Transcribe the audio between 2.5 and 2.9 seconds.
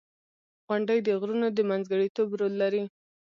لري.